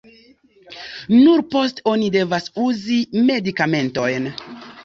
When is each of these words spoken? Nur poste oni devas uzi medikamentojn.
Nur 1.17 1.43
poste 1.55 1.85
oni 1.93 2.09
devas 2.17 2.49
uzi 2.67 2.99
medikamentojn. 3.31 4.31